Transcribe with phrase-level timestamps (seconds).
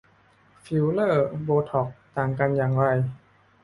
[0.63, 2.85] ฟิลเลอร์ โบท็อกซ์ ต่างกันอย่างไร